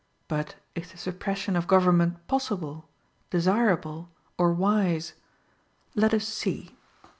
[0.27, 2.89] But is the suppression of government possible,
[3.29, 5.13] desirable, or wise?
[5.93, 6.75] Let us see.